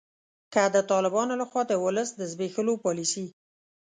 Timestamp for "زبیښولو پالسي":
2.31-3.25